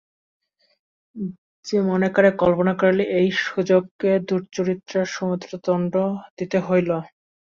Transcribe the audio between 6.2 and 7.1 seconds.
দিতে হইল।